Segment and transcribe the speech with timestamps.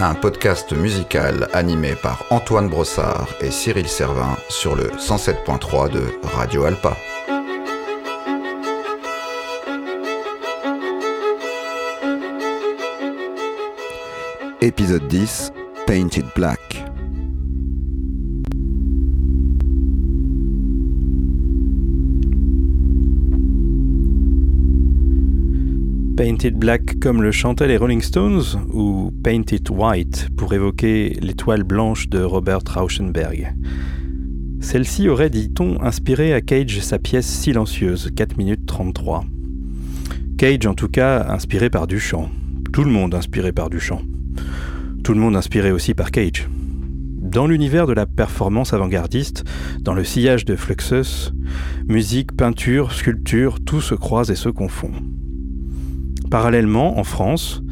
[0.00, 6.64] Un podcast musical animé par Antoine Brossard et Cyril Servin sur le 107.3 de Radio
[6.64, 6.96] Alpa.
[14.62, 15.52] Épisode 10
[15.86, 16.85] Painted Black.
[26.36, 32.10] Painted Black comme le chantaient les Rolling Stones ou Painted White pour évoquer l'étoile blanche
[32.10, 33.54] de Robert Rauschenberg.
[34.60, 39.24] Celle-ci aurait, dit-on, inspiré à Cage sa pièce silencieuse, 4 minutes 33.
[40.36, 42.28] Cage en tout cas inspiré par Duchamp.
[42.70, 44.02] Tout le monde inspiré par Duchamp.
[45.04, 46.50] Tout le monde inspiré aussi par Cage.
[47.16, 49.44] Dans l'univers de la performance avant-gardiste,
[49.80, 51.32] dans le sillage de Fluxus,
[51.88, 54.92] musique, peinture, sculpture, tout se croise et se confond.
[56.30, 57.62] Parallèlement, en France,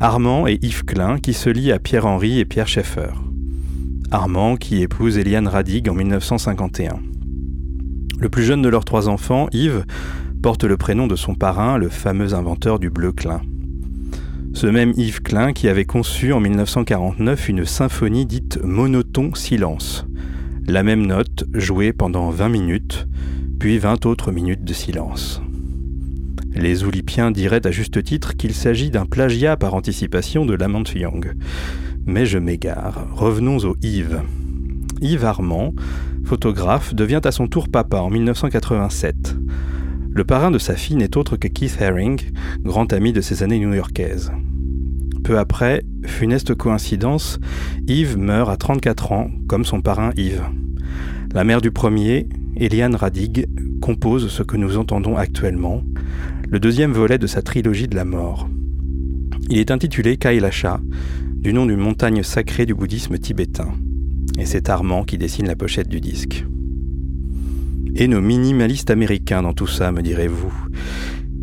[0.00, 3.12] Armand et Yves Klein qui se lient à Pierre-Henri et Pierre Schaeffer.
[4.10, 6.98] Armand qui épouse Eliane Radig en 1951.
[8.18, 9.84] Le plus jeune de leurs trois enfants, Yves,
[10.42, 13.42] porte le prénom de son parrain, le fameux inventeur du bleu Klein.
[14.52, 20.06] Ce même Yves Klein qui avait conçu en 1949 une symphonie dite monoton silence.
[20.66, 23.06] La même note jouée pendant 20 minutes,
[23.58, 25.40] puis 20 autres minutes de silence.
[26.54, 31.34] Les Diraient à juste titre qu'il s'agit d'un plagiat par anticipation de Lamont Young.
[32.06, 33.06] Mais je m'égare.
[33.14, 34.22] Revenons au Yves.
[35.02, 35.74] Yves Armand,
[36.24, 39.36] photographe, devient à son tour papa en 1987.
[40.10, 42.18] Le parrain de sa fille n'est autre que Keith Haring,
[42.62, 44.32] grand ami de ses années new-yorkaises.
[45.22, 47.38] Peu après, funeste coïncidence,
[47.88, 50.48] Yves meurt à 34 ans, comme son parrain Yves.
[51.34, 53.48] La mère du premier, Eliane Radig,
[53.82, 55.82] compose ce que nous entendons actuellement,
[56.52, 58.46] le deuxième volet de sa trilogie de la mort.
[59.48, 60.82] Il est intitulé Kailasha,
[61.32, 63.72] du nom d'une montagne sacrée du bouddhisme tibétain.
[64.38, 66.44] Et c'est Armand qui dessine la pochette du disque.
[67.94, 70.52] Et nos minimalistes américains dans tout ça, me direz-vous?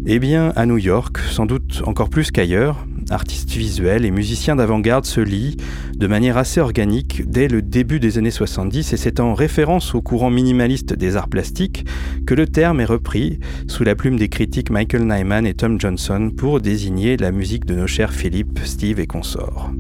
[0.06, 5.06] Eh bien, à New York, sans doute encore plus qu'ailleurs, artistes visuels et musiciens d'avant-garde
[5.06, 5.58] se lient
[5.96, 10.02] de manière assez organique dès le début des années 70 et c'est en référence au
[10.02, 11.86] courant minimaliste des arts plastiques
[12.26, 16.32] que le terme est repris sous la plume des critiques Michael Nyman et Tom Johnson
[16.36, 19.72] pour désigner la musique de nos chers Philippe, Steve et consorts.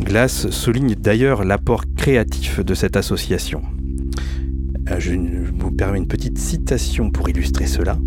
[0.00, 3.62] Glass souligne d'ailleurs l'apport créatif de cette association.
[4.90, 5.12] Euh, je
[5.58, 7.98] vous permets une petite citation pour illustrer cela.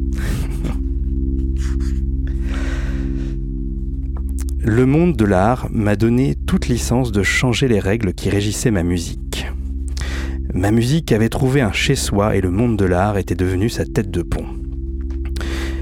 [4.62, 8.84] Le monde de l'art m'a donné toute licence de changer les règles qui régissaient ma
[8.84, 9.47] musique.
[10.53, 14.11] Ma musique avait trouvé un chez-soi et le monde de l'art était devenu sa tête
[14.11, 14.59] de pont.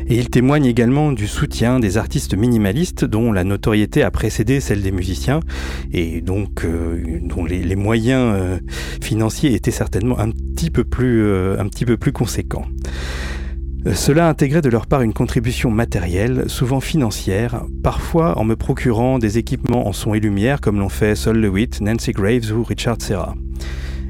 [0.09, 4.81] Et il témoigne également du soutien des artistes minimalistes dont la notoriété a précédé celle
[4.81, 5.41] des musiciens
[5.91, 8.57] et donc euh, dont les, moyens euh,
[9.01, 12.65] financiers étaient certainement un petit peu plus, euh, un petit peu plus conséquents.
[13.93, 19.37] Cela intégrait de leur part une contribution matérielle, souvent financière, parfois en me procurant des
[19.37, 23.35] équipements en son et lumière comme l'ont fait Sol Lewitt, Nancy Graves ou Richard Serra.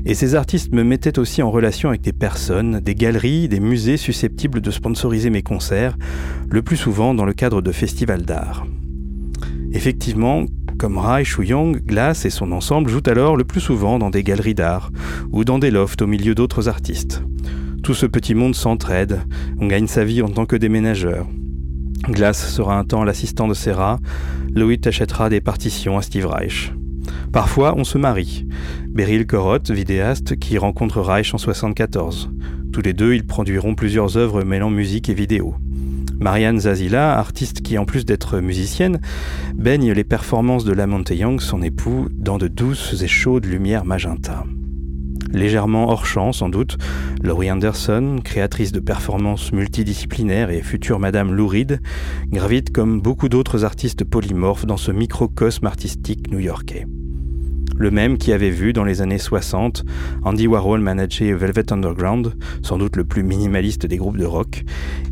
[0.10, 3.98] Et ces artistes me mettaient aussi en relation avec des personnes, des galeries, des musées
[3.98, 5.98] susceptibles de sponsoriser mes concerts,
[6.50, 8.66] le plus souvent dans le cadre de festivals d'art.
[9.74, 10.46] Effectivement,
[10.80, 14.24] comme Reich ou Young, Glass et son ensemble jouent alors le plus souvent dans des
[14.24, 14.92] galeries d'art
[15.34, 17.22] ou dans des lofts au milieu d'autres artistes.
[17.84, 19.20] Tout ce petit monde s'entraide,
[19.60, 21.28] on gagne sa vie en tant que déménageur.
[22.10, 24.00] Glass sera un temps l'assistant de Serra,
[24.56, 26.72] Louis achètera des partitions à Steve Reich.
[27.38, 28.48] Parfois, on se marie.
[28.88, 32.32] Beryl Corotte, vidéaste, qui rencontre Reich en 74.
[32.74, 35.54] Tous les deux, ils produiront plusieurs œuvres mêlant musique et vidéo.
[36.20, 39.00] Marianne Zazila, artiste qui, en plus d'être musicienne,
[39.54, 44.44] baigne les performances de Lamonte Young, son époux, dans de douces et chaudes lumières magenta.
[45.32, 46.80] Légèrement hors champ, sans doute,
[47.22, 51.82] Laurie Anderson, créatrice de performances multidisciplinaires et future Madame Lou Reed,
[52.32, 56.88] gravite comme beaucoup d'autres artistes polymorphes dans ce microcosme artistique new-yorkais.
[57.78, 59.86] Le même qui avait vu dans les années 60
[60.24, 62.34] Andy Warhol manager Velvet Underground,
[62.64, 64.64] sans doute le plus minimaliste des groupes de rock,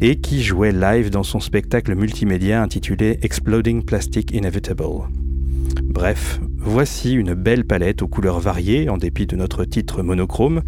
[0.01, 5.09] et qui jouait live dans son spectacle multimédia intitulé Exploding Plastic Inevitable.
[5.83, 10.61] Bref, voici une belle palette aux couleurs variées, en dépit de notre titre monochrome,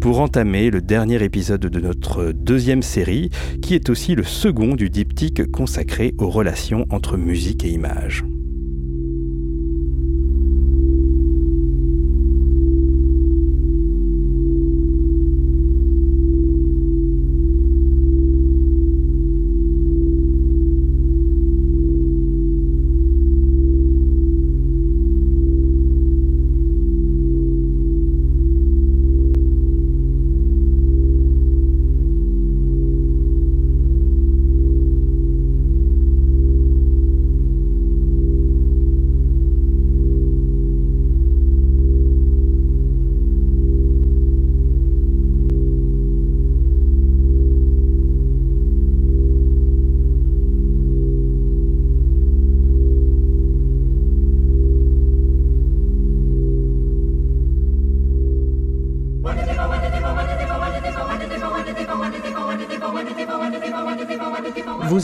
[0.00, 3.30] pour entamer le dernier épisode de notre deuxième série,
[3.62, 8.24] qui est aussi le second du diptyque consacré aux relations entre musique et image.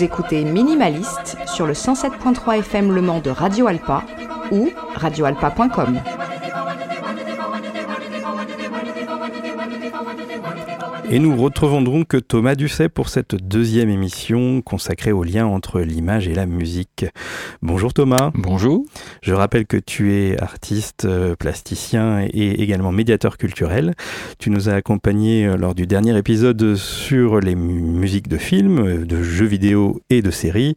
[0.02, 4.04] Écoutez Minimaliste sur le 107.3 FM Le Mans de Radio Alpa
[4.50, 6.00] ou radioalpa.com.
[11.12, 16.28] Et nous retrouvons donc Thomas Dusset pour cette deuxième émission consacrée au lien entre l'image
[16.28, 17.04] et la musique.
[17.62, 18.30] Bonjour Thomas.
[18.34, 18.84] Bonjour.
[19.20, 23.94] Je rappelle que tu es artiste, euh, plasticien et également médiateur culturel.
[24.38, 29.04] Tu nous as accompagnés euh, lors du dernier épisode sur les musiques de films, euh,
[29.04, 30.76] de jeux vidéo et de séries.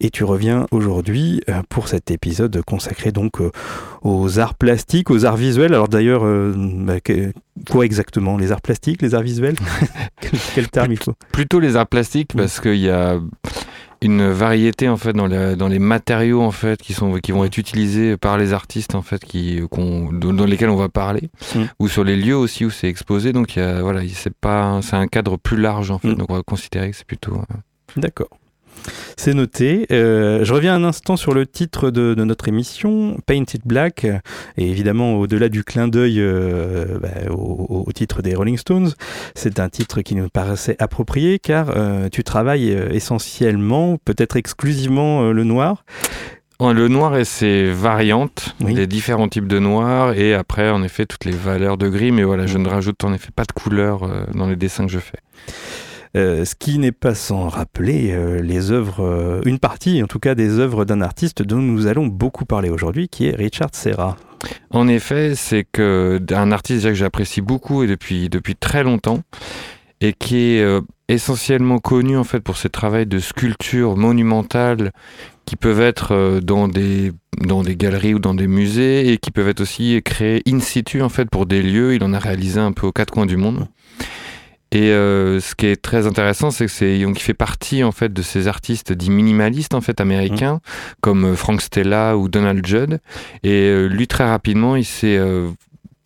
[0.00, 1.40] Et tu reviens aujourd'hui
[1.70, 3.38] pour cet épisode consacré donc
[4.02, 5.72] aux arts plastiques, aux arts visuels.
[5.72, 6.22] Alors d'ailleurs,
[6.54, 6.96] bah,
[7.70, 9.56] quoi exactement Les arts plastiques, les arts visuels?
[10.54, 11.14] quel, terme il faut.
[11.32, 13.18] Plutôt les arts plastiques parce qu'il y a
[14.02, 17.58] une variété en fait dans, dans les matériaux en fait qui sont qui vont être
[17.58, 21.64] utilisés par les artistes en fait qui dans lesquels on va parler mm.
[21.78, 23.32] ou sur les lieux aussi où c'est exposé.
[23.32, 26.08] Donc il y a, voilà c'est pas c'est un cadre plus large en fait.
[26.08, 26.14] Mm.
[26.14, 27.54] donc on va considérer que c'est plutôt euh,
[27.96, 28.28] d'accord
[29.16, 29.86] c'est noté.
[29.92, 34.04] Euh, je reviens un instant sur le titre de, notre émission, Painted Black,
[34.56, 38.92] et évidemment au-delà du clin d'œil euh, bah, au, titre des Rolling Stones,
[39.34, 45.44] c'est un titre qui nous paraissait approprié car euh, tu travailles essentiellement, peut-être exclusivement le
[45.44, 45.84] noir.
[46.60, 51.24] Le noir et ses variantes, les différents types de noir, et après, en effet, toutes
[51.24, 54.46] les valeurs de gris, mais voilà, je ne rajoute en effet pas de couleur dans
[54.46, 55.20] les dessins que je fais.
[56.16, 60.18] Euh, ce qui n'est pas sans rappeler euh, les œuvres, euh, une partie en tout
[60.18, 64.16] cas des œuvres d'un artiste dont nous allons beaucoup parler aujourd'hui, qui est Richard Serra.
[64.70, 69.20] En effet, c'est que un artiste que j'apprécie beaucoup et depuis depuis très longtemps
[70.00, 74.92] et qui est essentiellement connu en fait pour ses travaux de sculpture monumentale
[75.44, 79.48] qui peuvent être dans des dans des galeries ou dans des musées et qui peuvent
[79.48, 81.94] être aussi créés in situ en fait pour des lieux.
[81.94, 83.68] Il en a réalisé un peu aux quatre coins du monde.
[84.72, 87.90] Et euh, ce qui est très intéressant, c'est que c'est donc il fait partie en
[87.90, 90.60] fait de ces artistes dits minimalistes en fait américains, mmh.
[91.00, 93.00] comme euh, Frank Stella ou Donald Judd.
[93.42, 95.20] Et euh, lui très rapidement, il s'est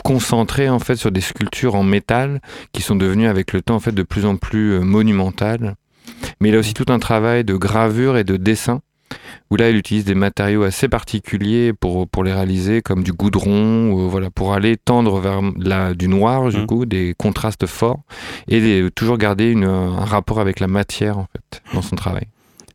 [0.02, 2.40] concentré en fait sur des sculptures en métal
[2.72, 5.74] qui sont devenues avec le temps en fait de plus en plus monumentales.
[6.40, 8.80] Mais il a aussi tout un travail de gravure et de dessin
[9.50, 13.90] où là il utilise des matériaux assez particuliers pour, pour les réaliser, comme du goudron,
[13.90, 16.66] ou, voilà, pour aller tendre vers la, du noir, du mmh.
[16.66, 18.00] coup, des contrastes forts,
[18.48, 22.26] et toujours garder une, un rapport avec la matière en fait dans son travail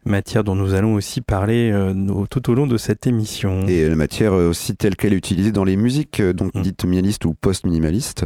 [0.06, 1.94] matière dont nous allons aussi parler euh,
[2.30, 3.66] tout au long de cette émission.
[3.68, 6.62] Et la matière euh, aussi telle qu'elle est utilisée dans les musiques, euh, donc mmh.
[6.62, 8.26] dites minimalistes ou post-minimalistes.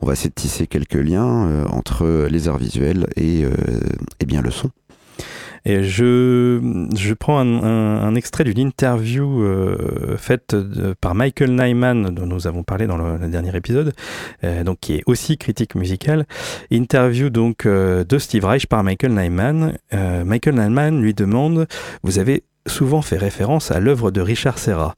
[0.00, 3.42] On va essayer de tisser quelques liens entre les arts visuels et,
[4.20, 4.70] et bien le son.
[5.64, 10.56] Et je, je prends un, un, extrait d'une interview euh, faite
[11.00, 13.92] par Michael Nyman, dont nous avons parlé dans le, dernier épisode,
[14.44, 16.26] euh, donc qui est aussi critique musicale.
[16.70, 19.76] Interview donc euh, de Steve Reich par Michael Nyman.
[20.24, 21.66] Michael Nyman lui demande
[22.02, 24.94] Vous avez souvent fait référence à l'œuvre de Richard Serra.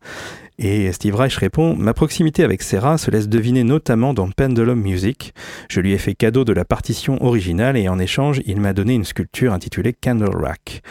[0.64, 5.34] Et Steve Reich répond Ma proximité avec Serra se laisse deviner notamment dans Pendulum Music.
[5.68, 8.94] Je lui ai fait cadeau de la partition originale et en échange, il m'a donné
[8.94, 10.82] une sculpture intitulée Candle Rack.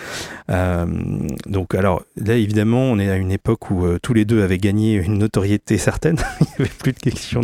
[0.49, 0.85] Euh,
[1.45, 4.57] donc, alors là, évidemment, on est à une époque où euh, tous les deux avaient
[4.57, 6.17] gagné une notoriété certaine.
[6.41, 7.39] il n'y avait plus de question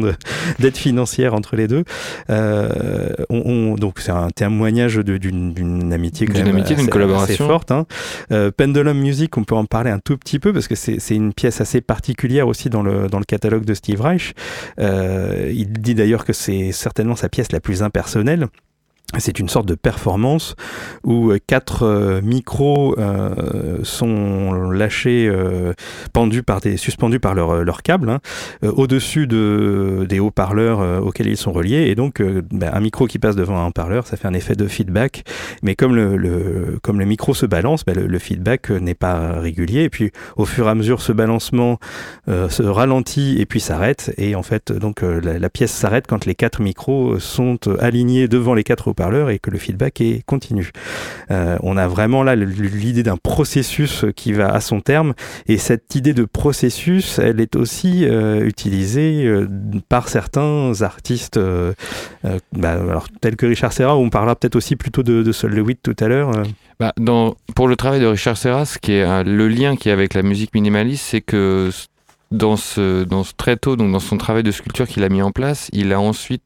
[0.60, 1.86] d'aide financière entre les deux.
[2.30, 7.72] Euh, on, donc, c'est un témoignage d'une amitié, d'une amitié, d'une collaboration assez forte.
[7.72, 7.86] Hein.
[8.58, 11.62] Pendulum Music, on peut en parler un tout petit peu parce que c'est une pièce
[11.62, 14.34] assez particulière particulière aussi dans le, dans le catalogue de Steve Reich.
[14.80, 18.48] Euh, il dit d'ailleurs que c'est certainement sa pièce la plus impersonnelle.
[19.18, 20.56] C'est une sorte de performance
[21.06, 25.32] où euh, quatre euh, micros euh, sont lâchés,
[26.12, 28.20] pendus par des, suspendus par leur, leur câble, hein,
[28.64, 31.88] au-dessus de, des haut-parleurs auxquels ils sont reliés.
[31.88, 34.68] Et donc, ben, un micro qui passe devant un haut-parleur, ça fait un effet de
[34.68, 35.24] feedback.
[35.64, 39.84] Mais comme le, comme le micro se balance, ben, le, feedback n'est pas régulier.
[39.84, 41.80] Et puis, au fur et à mesure, ce balancement
[42.28, 44.14] se ralentit et puis s'arrête.
[44.18, 48.54] Et en fait, donc la, la pièce s'arrête quand les quatre micros sont alignés devant
[48.54, 50.72] les quatre parleur et que le feedback est continu.
[51.32, 55.14] Euh, on a vraiment là l'idée d'un processus qui va à son terme
[55.48, 59.48] et cette idée de processus, elle est aussi euh, utilisée euh,
[59.88, 61.40] par certains artistes
[62.52, 65.54] bah, alors, tels que Richard Serra, où on parlera peut-être aussi plutôt de, de Sol
[65.54, 66.32] Lewitt tout à l'heure.
[66.80, 66.94] Bah,
[67.56, 70.24] pour le travail de Richard Serra, ce qui est le lien qui est avec la
[70.24, 71.70] musique minimaliste, c'est que
[72.32, 75.22] dans ce, dans ce très tôt, donc dans son travail de sculpture qu'il a mis
[75.22, 76.44] en place, il a ensuite,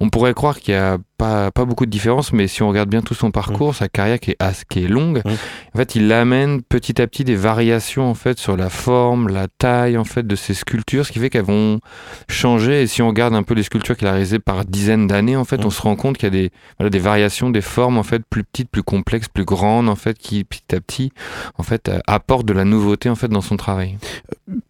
[0.00, 2.88] on pourrait croire qu'il y a pas, pas beaucoup de différence, mais si on regarde
[2.88, 6.62] bien tout son parcours, sa carrière qui est, qui est longue, en fait, il amène
[6.62, 10.36] petit à petit des variations en fait sur la forme, la taille en fait de
[10.36, 11.80] ses sculptures, ce qui fait qu'elles vont
[12.28, 12.82] changer.
[12.82, 15.44] Et si on regarde un peu les sculptures qu'il a réalisées par dizaines d'années, en
[15.44, 18.02] fait, on se rend compte qu'il y a des, voilà, des variations, des formes en
[18.02, 21.12] fait plus petites, plus complexes, plus grandes en fait, qui petit à petit
[21.58, 23.96] en fait apportent de la nouveauté en fait dans son travail.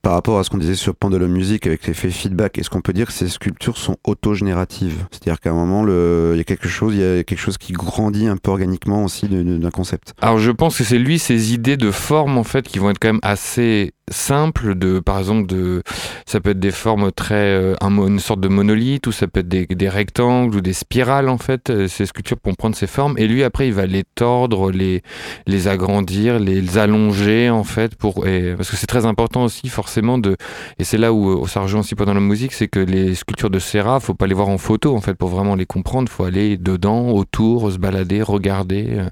[0.02, 2.92] Par rapport à ce qu'on disait sur Pendulum Music avec l'effet feedback, est-ce qu'on peut
[2.92, 5.06] dire que ces sculptures sont autogénératives?
[5.10, 7.58] C'est-à-dire qu'à un moment, le, il y a quelque chose, il y a quelque chose
[7.58, 10.12] qui grandit un peu organiquement aussi d'un concept.
[10.20, 12.98] Alors je pense que c'est lui ses idées de forme en fait qui vont être
[13.00, 15.82] quand même assez simple de par exemple de
[16.26, 19.48] ça peut être des formes très euh, une sorte de monolithe ou ça peut être
[19.48, 23.26] des, rectangles ou des spirales en fait euh, ces sculptures pour prendre ces formes et
[23.26, 25.02] lui après il va les tordre les
[25.46, 30.18] les agrandir les allonger en fait pour et, parce que c'est très important aussi forcément
[30.18, 30.36] de
[30.78, 33.58] et c'est là où ça rejoint aussi pendant la musique c'est que les sculptures de
[33.58, 36.56] Serra faut pas les voir en photo en fait pour vraiment les comprendre faut aller
[36.56, 39.08] dedans autour se balader regarder euh.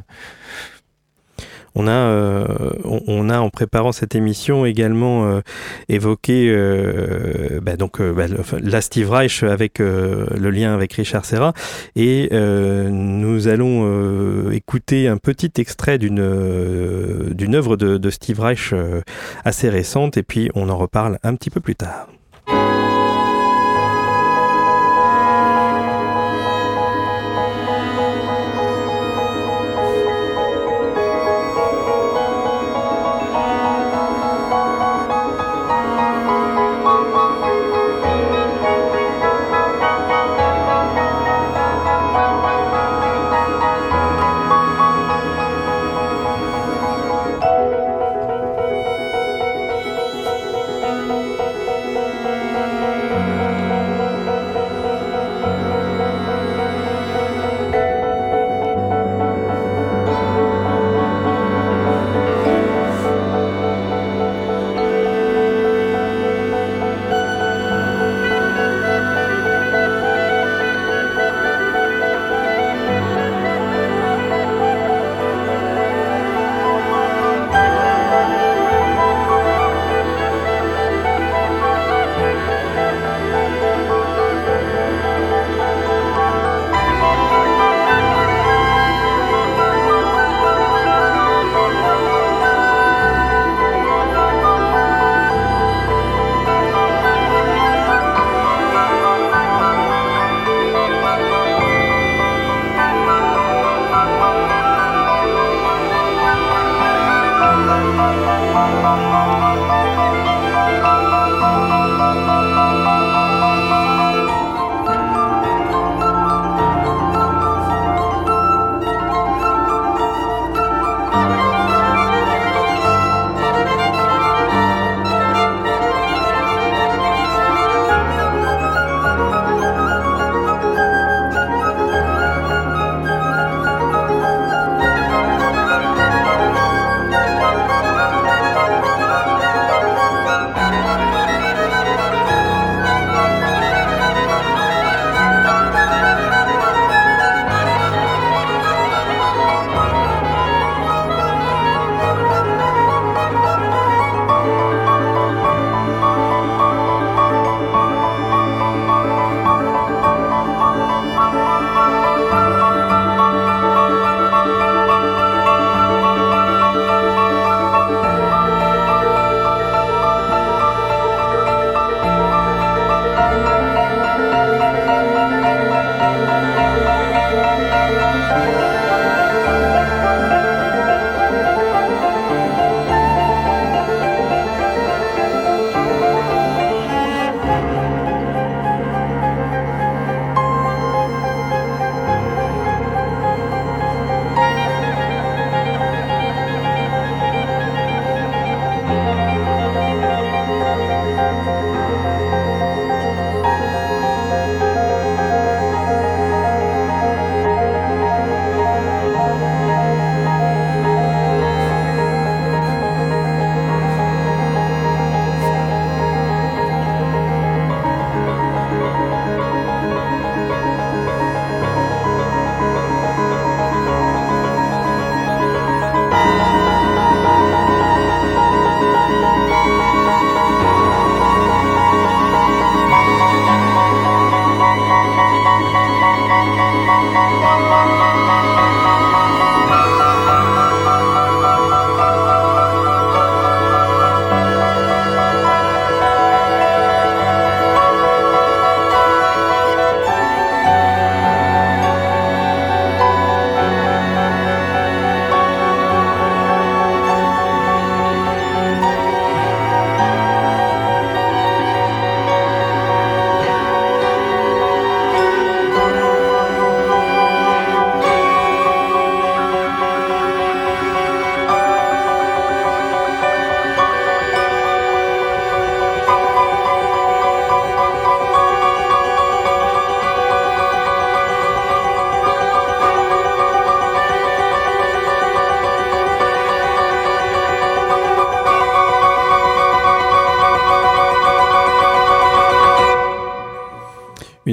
[1.74, 2.46] On a, euh,
[2.84, 5.40] on, a en préparant cette émission également euh,
[5.88, 8.26] évoqué euh, bah, donc bah,
[8.60, 11.52] la Steve Reich avec le lien avec Richard Serra
[11.96, 18.72] et nous allons écouter un petit extrait d'une d'une œuvre de, de Steve Reich
[19.44, 22.13] assez récente et puis on en reparle un petit peu plus tard.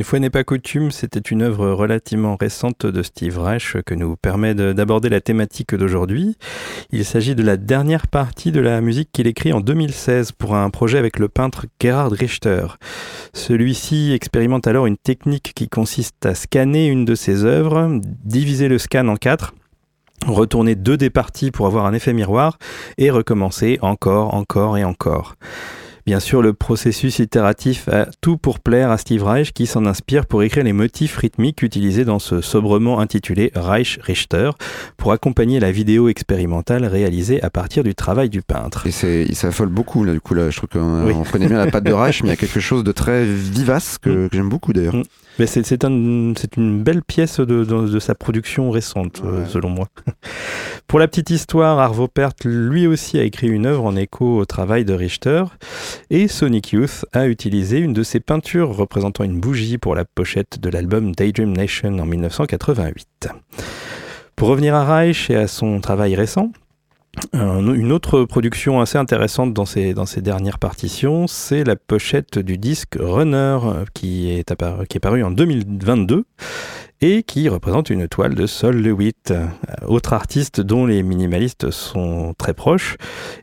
[0.01, 4.15] Une fois n'est pas coutume, c'était une œuvre relativement récente de Steve Reich que nous
[4.15, 6.37] permet d'aborder la thématique d'aujourd'hui.
[6.89, 10.71] Il s'agit de la dernière partie de la musique qu'il écrit en 2016 pour un
[10.71, 12.65] projet avec le peintre Gerhard Richter.
[13.33, 18.79] Celui-ci expérimente alors une technique qui consiste à scanner une de ses œuvres, diviser le
[18.79, 19.53] scan en quatre,
[20.25, 22.57] retourner deux des parties pour avoir un effet miroir
[22.97, 25.35] et recommencer encore, encore et encore.
[26.05, 30.25] Bien sûr, le processus itératif a tout pour plaire à Steve Reich qui s'en inspire
[30.25, 34.51] pour écrire les motifs rythmiques utilisés dans ce sobrement intitulé Reich Richter
[34.97, 38.87] pour accompagner la vidéo expérimentale réalisée à partir du travail du peintre.
[38.87, 41.83] Et il s'affole beaucoup là, du coup là, je trouve qu'on connaît bien la patte
[41.83, 44.29] de Reich, mais il y a quelque chose de très vivace que, mm.
[44.31, 44.95] j'aime beaucoup d'ailleurs.
[44.95, 45.03] Mm.
[45.39, 45.89] Mais c'est un,
[46.57, 49.87] une belle pièce de, de, sa production récente, euh, selon moi.
[50.87, 54.45] Pour la petite histoire, Arvo Pärt, lui aussi, a écrit une œuvre en écho au
[54.45, 55.45] travail de Richter.
[56.09, 60.59] Et Sonic Youth a utilisé une de ses peintures représentant une bougie pour la pochette
[60.59, 63.29] de l'album Daydream Nation en 1988.
[64.35, 66.51] Pour revenir à Reich et à son travail récent,
[67.33, 72.57] une autre production assez intéressante dans ces, dans ces dernières partitions, c'est la pochette du
[72.57, 73.57] disque Runner
[73.93, 76.25] qui est, apparu, qui est paru en 2022
[77.01, 79.33] et qui représente une toile de Sol Lewitt,
[79.87, 82.95] autre artiste dont les minimalistes sont très proches.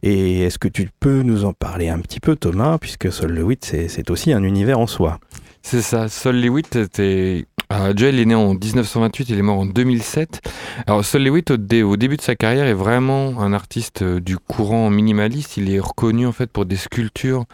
[0.02, 3.64] Et est-ce que tu peux nous en parler un petit peu, Thomas, puisque Sol Lewitt,
[3.64, 5.18] c'est aussi un univers en soi?
[5.62, 9.66] C'est ça, Sol Lewitt était ah, Joel est né en 1928, il est mort en
[9.66, 10.40] 2007.
[10.86, 14.88] Alors Sol Lewitt, au, début de sa carrière, est vraiment un artiste euh, du courant
[14.88, 15.58] minimaliste.
[15.58, 17.44] Il est reconnu en fait pour des sculptures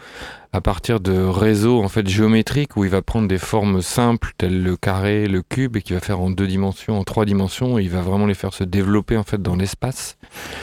[0.55, 4.63] à partir de réseaux en fait géométriques où il va prendre des formes simples telles
[4.63, 7.83] le carré, le cube et qui va faire en deux dimensions, en trois dimensions et
[7.83, 10.15] il va vraiment les faire se développer en fait dans l'espace.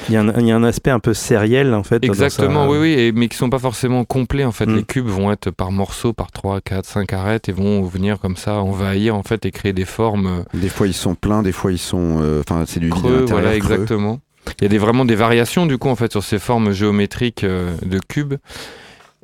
[0.09, 2.03] Il y, a un, aspect un peu sériel en fait.
[2.05, 4.65] Exactement, oui, oui, mais qui sont pas forcément complets en fait.
[4.65, 4.77] Mm.
[4.77, 8.37] Les cubes vont être par morceaux, par 3, 4, 5 arêtes et vont venir comme
[8.37, 10.27] ça envahir en fait et créer des formes.
[10.27, 13.27] Euh, des fois ils sont pleins, des fois ils sont, euh, enfin c'est du creux,
[13.29, 14.21] voilà exactement.
[14.59, 17.45] Il y a des, vraiment des variations du coup en fait sur ces formes géométriques
[17.45, 18.37] euh, de cubes.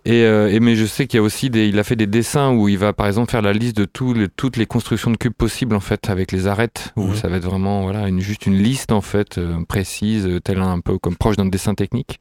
[0.09, 2.53] Euh, et, mais je sais qu'il y a aussi des, il a fait des dessins
[2.53, 5.75] où il va par exemple faire la liste de toutes les constructions de cubes possibles
[5.75, 8.93] en fait avec les arêtes où ça va être vraiment voilà une, juste une liste
[8.93, 12.21] en fait euh, précise, euh, tel un, peu comme proche d'un dessin technique.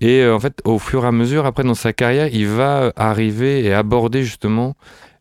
[0.00, 3.64] Et en fait au fur et à mesure après dans sa carrière il va arriver
[3.64, 4.76] et aborder justement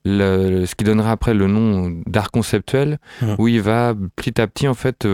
[0.07, 2.97] ce qui donnera après le nom d'art conceptuel,
[3.37, 5.05] où il va petit à petit en fait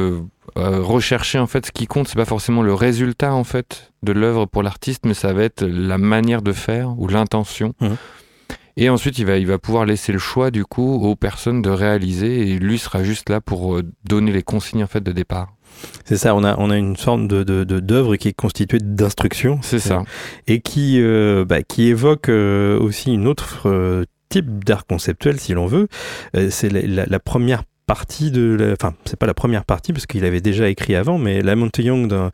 [0.57, 2.07] euh, rechercher en fait ce qui compte.
[2.07, 5.65] C'est pas forcément le résultat en fait de l'œuvre pour l'artiste mais ça va être
[5.65, 7.73] la manière de faire ou l'intention.
[8.77, 11.69] Et ensuite il va il va pouvoir laisser le choix du coup aux personnes de
[11.69, 15.53] réaliser et lui sera juste là pour euh, donner les consignes en fait de départ.
[16.05, 19.59] C'est ça, on a, on a une sorte de, d'œuvre qui est constituée d'instructions.
[19.63, 20.03] C'est ça.
[20.45, 25.87] Et qui, euh, bah, qui évoque aussi une autre type d'art conceptuel, si l'on veut.
[26.49, 28.71] c'est la, première partie de la...
[28.71, 32.11] enfin c'est pas la première partie parce qu'il avait déjà écrit avant mais Lamont Young
[32.13, 32.29] euh,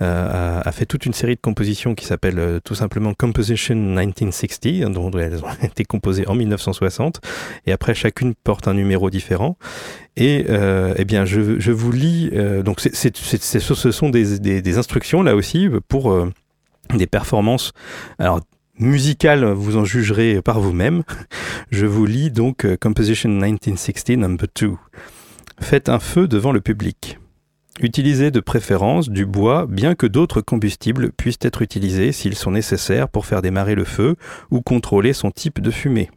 [0.00, 4.90] a, fait toute une série de compositions qui s'appelle euh, tout simplement Composition 1960 hein,
[4.90, 7.20] dont elles ont été composées en 1960
[7.66, 9.58] et après chacune porte un numéro différent
[10.16, 12.30] et euh, eh bien je, je, vous lis
[12.64, 16.16] donc c'est, c'est, c'est, ce sont des, des, des, instructions là aussi pour
[16.94, 17.72] des performances
[18.18, 18.40] alors
[18.78, 21.02] musical, vous en jugerez par vous-même.
[21.70, 24.72] Je vous lis donc euh, Composition 1960 number 2.
[25.60, 27.18] Faites un feu devant le public.
[27.80, 33.08] Utilisez de préférence du bois, bien que d'autres combustibles puissent être utilisés s'ils sont nécessaires
[33.08, 34.16] pour faire démarrer le feu
[34.50, 36.10] ou contrôler son type de fumée.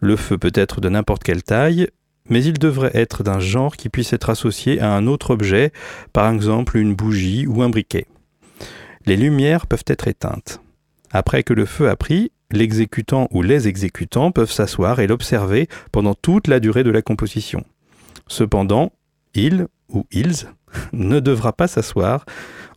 [0.00, 1.88] Le feu peut être de n'importe quelle taille,
[2.28, 5.72] mais il devrait être d'un genre qui puisse être associé à un autre objet,
[6.12, 8.06] par exemple une bougie ou un briquet.
[9.06, 10.60] Les lumières peuvent être éteintes.
[11.14, 16.14] Après que le feu a pris, l'exécutant ou les exécutants peuvent s'asseoir et l'observer pendant
[16.14, 17.64] toute la durée de la composition.
[18.26, 18.90] Cependant,
[19.32, 20.48] il ou ils
[20.92, 22.26] ne devra pas s'asseoir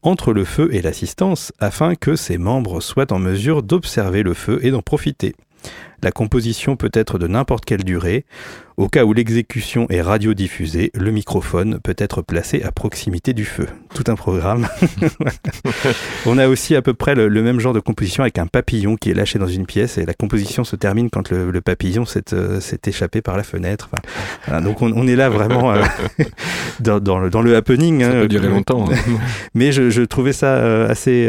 [0.03, 4.59] entre le feu et l'assistance afin que ses membres soient en mesure d'observer le feu
[4.61, 5.33] et d'en profiter.
[6.03, 8.25] La composition peut être de n'importe quelle durée.
[8.79, 13.65] Au cas où l'exécution est radiodiffusée, le microphone peut être placé à proximité du feu.
[13.95, 14.67] Tout un programme.
[16.27, 19.09] On a aussi à peu près le, même genre de composition avec un papillon qui
[19.09, 22.79] est lâché dans une pièce et la composition se termine quand le, papillon euh, s'est
[22.85, 23.89] échappé par la fenêtre.
[24.61, 25.81] donc on, est là vraiment euh,
[26.79, 28.01] dans, le, happening.
[28.01, 28.85] Ça hein, peut durer longtemps.
[28.91, 28.95] Hein.
[29.55, 31.27] Mais je, trouvais ça euh, assez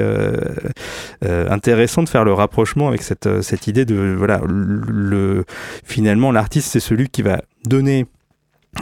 [1.24, 5.44] intéressant de faire le rapprochement avec cette, cette idée de voilà le,
[5.84, 8.06] finalement, l'artiste, c'est celui qui va donner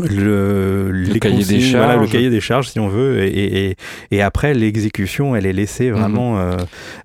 [0.01, 2.01] le, le cahier des charges.
[2.01, 3.77] le cahier des charges si on veut et, et,
[4.11, 5.99] et après l'exécution elle est laissée mhm.
[5.99, 6.57] vraiment euh,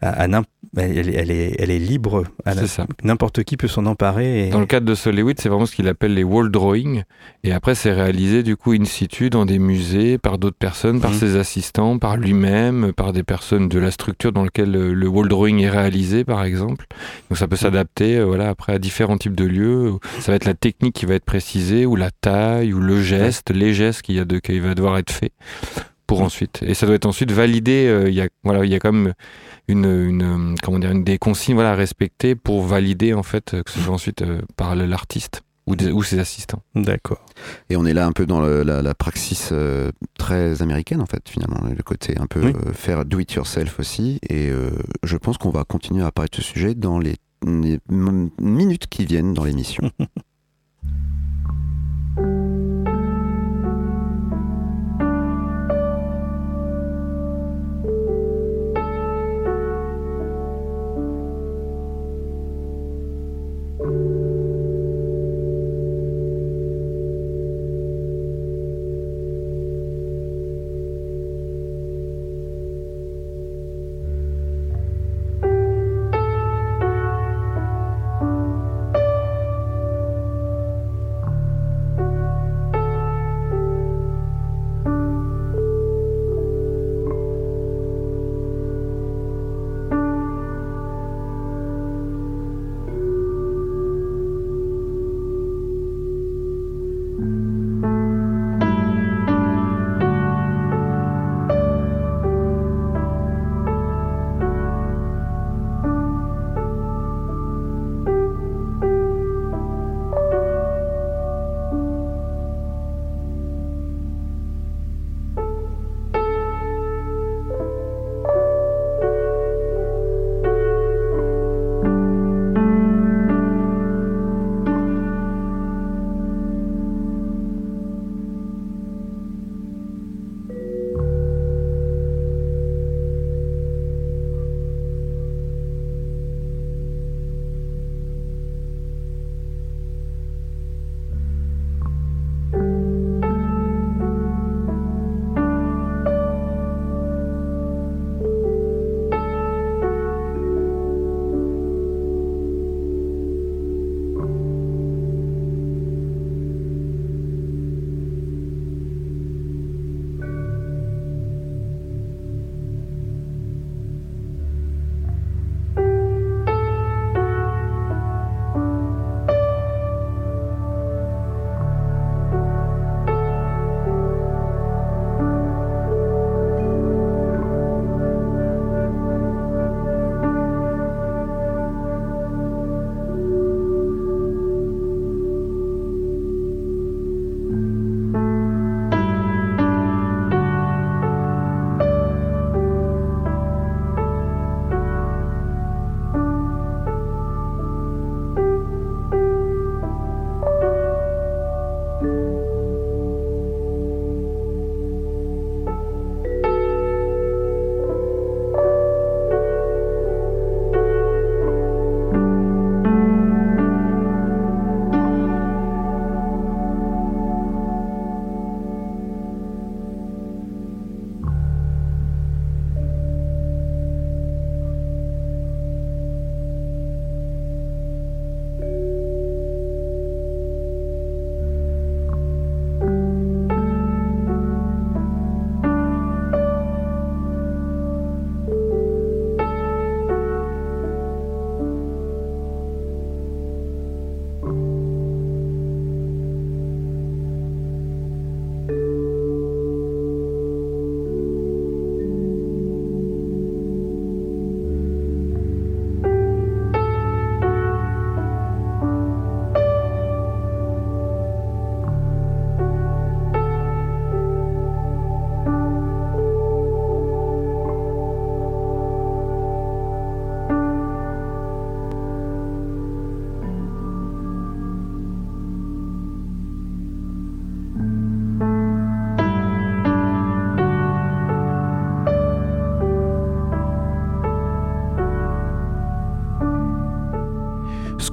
[0.02, 0.28] à,
[0.78, 2.24] elle, elle, est, elle est libre.
[2.46, 2.86] C'est ça.
[3.04, 4.48] N'importe qui peut s'en emparer.
[4.48, 4.50] Et...
[4.52, 7.04] Dans le cadre de Solewit, c'est vraiment ce qu'il appelle les wall drawing.
[7.44, 11.12] Et après, c'est réalisé du coup in situ dans des musées, par d'autres personnes, par
[11.12, 11.18] Mhm.
[11.18, 15.28] ses assistants, par lui-même, par des personnes de la structure dans laquelle le, le wall
[15.28, 16.86] drawing est réalisé, par exemple.
[17.30, 19.94] Donc ça peut s'adapter euh, voilà, après à différents types de lieux.
[20.20, 23.52] Ça va être la technique qui va être précisée, ou la taille, ou le geste,
[23.52, 25.32] les gestes qu'il y a de, qui va devoir être fait
[26.18, 26.62] pour ensuite.
[26.64, 27.88] Et ça doit être ensuite validé.
[27.88, 29.14] euh, Il y a voilà, il y a quand même
[29.68, 33.54] une, une euh, comment dire, une, des consignes voilà à respecter pour valider en fait
[33.54, 36.62] euh, que ce soit ensuite euh, par l'artiste ou, des- ou ses assistants.
[36.76, 37.24] D'accord.
[37.70, 41.06] Et on est là un peu dans le- la, la praxis euh, très américaine, en
[41.06, 42.54] fait, finalement, le côté un peu Oui.
[42.66, 44.20] euh, faire do it yourself aussi.
[44.28, 44.72] Et euh,
[45.04, 47.16] je pense qu'on va continuer à parler de ce sujet dans les,
[48.40, 49.90] minutes qui viennent dans l'émission.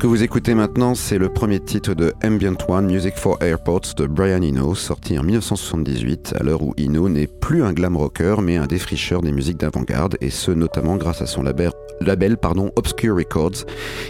[0.09, 4.43] vous écoutez maintenant, c'est le premier titre de Ambient One, Music for Airports de Brian
[4.43, 8.67] Eno, sorti en 1978, à l'heure où Eno n'est plus un glam rocker, mais un
[8.67, 11.73] défricheur des musiques d'avant-garde, et ce notamment grâce à son label
[12.09, 13.65] label pardon, Obscure Records,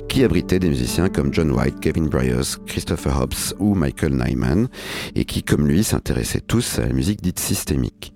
[0.08, 4.68] qui abritait des musiciens comme John White, Kevin Bryars, Christopher Hobbs ou Michael Nyman,
[5.14, 8.14] et qui, comme lui, s'intéressaient tous à la musique dite systémique.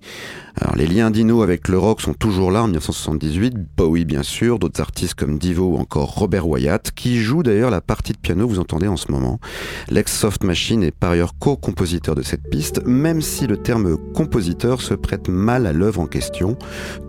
[0.61, 3.55] Alors, les liens d'Ino avec le rock sont toujours là en 1978.
[3.75, 7.81] Bowie, bien sûr, d'autres artistes comme Divo ou encore Robert Wyatt, qui joue d'ailleurs la
[7.81, 9.39] partie de piano que vous entendez en ce moment.
[9.89, 14.93] L'ex-Soft Machine est par ailleurs co-compositeur de cette piste, même si le terme compositeur se
[14.93, 16.55] prête mal à l'œuvre en question,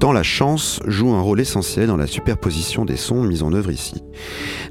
[0.01, 3.71] tant la chance joue un rôle essentiel dans la superposition des sons mis en œuvre
[3.71, 4.03] ici.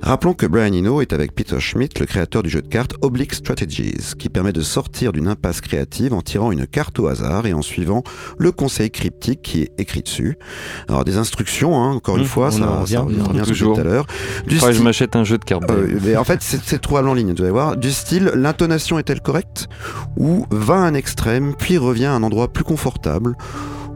[0.01, 3.33] Rappelons que Brian Eno est avec Peter Schmidt, le créateur du jeu de cartes Oblique
[3.33, 7.53] Strategies, qui permet de sortir d'une impasse créative en tirant une carte au hasard et
[7.53, 8.03] en suivant
[8.37, 10.37] le conseil cryptique qui est écrit dessus.
[10.89, 13.03] Alors des instructions, hein, encore une Mmh, fois, ça, en ça revient.
[13.39, 13.79] tout Toujours.
[13.79, 14.05] à l'heure.
[14.47, 15.69] Du que je style- m'achète un jeu de cartes.
[15.69, 17.77] euh, mais en fait, c'est trouvable en ligne, vous allez voir.
[17.77, 19.67] Du style, l'intonation est-elle correcte?
[20.17, 23.35] Ou va à un extrême, puis revient à un endroit plus confortable?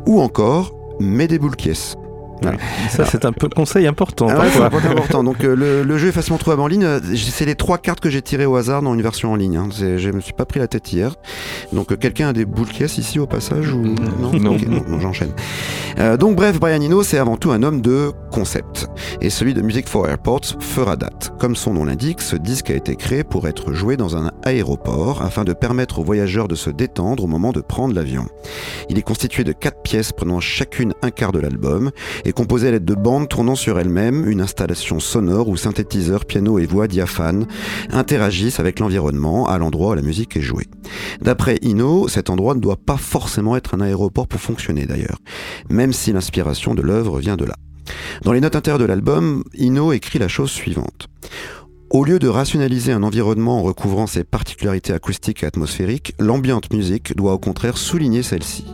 [0.06, 1.56] Ou encore, mets des boules
[2.42, 2.58] Voilà.
[2.90, 4.28] Ça, c'est un peu conseil important.
[4.30, 4.66] Ah parfois.
[4.68, 5.24] important.
[5.24, 6.84] Donc euh, le, le jeu est facilement trouvable en ligne.
[6.84, 9.58] Euh, C'est les trois cartes que j'ai tirées au hasard dans une version en ligne.
[9.58, 9.70] hein.
[9.72, 11.16] Je me suis pas pris la tête hier.
[11.74, 14.32] Donc euh, quelqu'un a des boules caisses ici au passage ou non?
[14.34, 14.58] Non.
[15.00, 15.32] J'enchaîne.
[16.00, 18.88] Euh, donc bref, Brian Eno, c'est avant tout un homme de concept.
[19.22, 21.34] Et celui de Music for Airports fera date.
[21.40, 25.22] Comme son nom l'indique, ce disque a été créé pour être joué dans un aéroport
[25.24, 28.26] afin de permettre aux voyageurs de se détendre au moment de prendre l'avion.
[28.90, 31.92] Il est constitué de quatre pièces prenant chacune un quart de l'album
[32.28, 36.60] et composé à l'aide de bandes tournant sur elles-mêmes, une installation sonore où synthétiseurs, piano
[36.60, 37.48] et voix diaphanes
[37.90, 40.68] interagissent avec l'environnement à l'endroit où la musique est jouée.
[41.22, 45.20] D'après Ino, cet endroit ne doit pas forcément être un aéroport pour fonctionner d'ailleurs,
[45.70, 47.56] même si l'inspiration de l'œuvre vient de là.
[48.24, 51.08] Dans les notes intérieures de l'album, Ino écrit la chose suivante.
[51.90, 57.16] Au lieu de rationaliser un environnement en recouvrant ses particularités acoustiques et atmosphériques, l'ambiante musique
[57.16, 58.66] doit au contraire souligner celle-ci.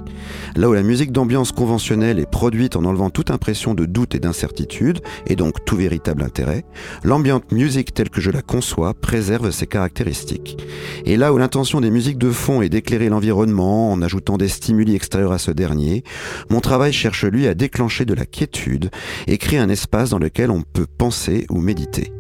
[0.55, 4.19] Là où la musique d'ambiance conventionnelle est produite en enlevant toute impression de doute et
[4.19, 6.65] d'incertitude, et donc tout véritable intérêt,
[7.03, 10.57] l'ambiante musique telle que je la conçois préserve ses caractéristiques.
[11.05, 14.95] Et là où l'intention des musiques de fond est d'éclairer l'environnement en ajoutant des stimuli
[14.95, 16.03] extérieurs à ce dernier,
[16.49, 18.89] mon travail cherche lui à déclencher de la quiétude
[19.27, 22.11] et créer un espace dans lequel on peut penser ou méditer.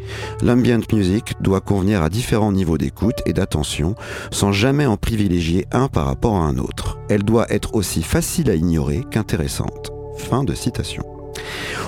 [0.43, 3.95] L'ambient music doit convenir à différents niveaux d'écoute et d'attention
[4.31, 6.99] sans jamais en privilégier un par rapport à un autre.
[7.09, 9.91] Elle doit être aussi facile à ignorer qu'intéressante.
[10.17, 11.12] Fin de citation.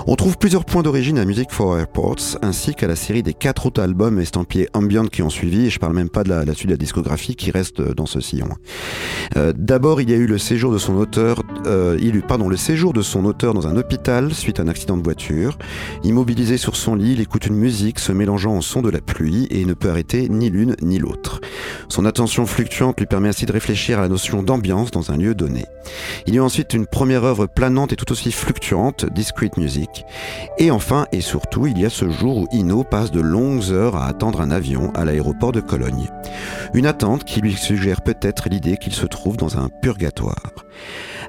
[0.08, 3.66] On trouve plusieurs points d'origine à Music for Airports, ainsi qu'à la série des quatre
[3.66, 6.70] autres albums estampillés ambient qui ont suivi, et je parle même pas de la, de
[6.70, 8.50] la discographie qui reste euh, dans ce sillon.
[9.36, 12.94] Euh, D'abord, il y a eu le séjour de son auteur, euh, pardon, le séjour
[12.94, 15.58] de son auteur dans un hôpital suite à un accident de voiture.
[16.04, 19.48] Immobilisé sur son lit, il écoute une musique se mélangeant au son de la pluie
[19.50, 21.42] et ne peut arrêter ni l'une ni l'autre.
[21.90, 25.36] Son attention fluctuante lui permet ainsi de réfléchir à la notion d'ambiance dans un lieu
[25.36, 25.66] donné.
[26.28, 29.06] Il y a ensuite une première œuvre planante et tout aussi fluctuante,
[30.58, 33.96] Et enfin et surtout, il y a ce jour où Ino passe de longues heures
[33.96, 36.10] à attendre un avion à l'aéroport de Cologne.
[36.74, 40.54] Une attente qui lui suggère peut-être l'idée qu'il se trouve dans un purgatoire.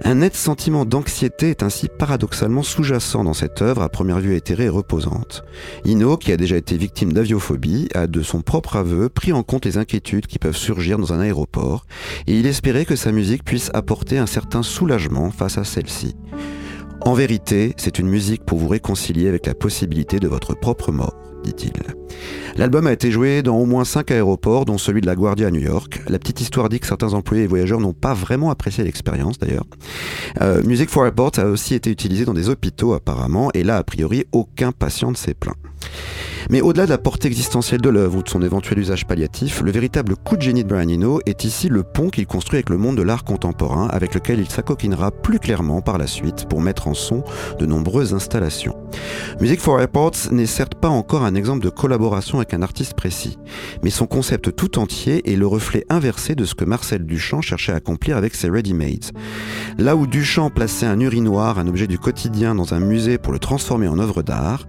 [0.04, 4.64] Un net sentiment d'anxiété est ainsi paradoxalement sous-jacent dans cette œuvre à première vue éthérée
[4.64, 5.42] et reposante.
[5.84, 9.64] Ino, qui a déjà été victime d'aviophobie, a de son propre aveu pris en compte
[9.64, 11.86] les inquiétudes qui peuvent surgir dans un aéroport,
[12.26, 16.14] et il espérait que sa musique puisse apporter un certain soulagement face à celle-ci.
[17.02, 21.14] En vérité, c'est une musique pour vous réconcilier avec la possibilité de votre propre mort,
[21.44, 21.72] dit-il.
[22.56, 25.50] L'album a été joué dans au moins 5 aéroports, dont celui de la Guardia à
[25.50, 26.02] New York.
[26.08, 29.66] La petite histoire dit que certains employés et voyageurs n'ont pas vraiment apprécié l'expérience d'ailleurs.
[30.40, 33.84] Euh, Music for Airports a aussi été utilisé dans des hôpitaux apparemment, et là a
[33.84, 35.56] priori aucun patient ne s'est plaint.
[36.50, 39.72] Mais au-delà de la portée existentielle de l'œuvre ou de son éventuel usage palliatif, le
[39.72, 42.76] véritable coup de génie de Brian Eno est ici le pont qu'il construit avec le
[42.76, 46.86] monde de l'art contemporain, avec lequel il s'acoquinera plus clairement par la suite pour mettre
[46.86, 47.24] en son
[47.58, 48.76] de nombreuses installations.
[49.40, 53.38] Music for Airports n'est certes pas encore un exemple de collaboration avec un artiste précis,
[53.82, 57.72] mais son concept tout entier est le reflet inversé de ce que Marcel Duchamp cherchait
[57.72, 59.10] à accomplir avec ses ready-mades.
[59.78, 63.38] Là où Duchamp plaçait un urinoir, un objet du quotidien, dans un musée pour le
[63.38, 64.66] transformer en œuvre d'art,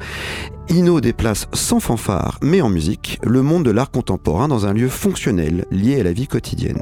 [0.69, 4.87] Ino déplace sans fanfare, mais en musique, le monde de l'art contemporain dans un lieu
[4.87, 6.81] fonctionnel lié à la vie quotidienne.